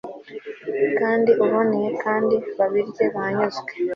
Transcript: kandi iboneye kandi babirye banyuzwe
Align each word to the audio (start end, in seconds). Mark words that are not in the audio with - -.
kandi 0.99 1.29
iboneye 1.43 1.89
kandi 2.03 2.35
babirye 2.57 3.05
banyuzwe 3.15 3.71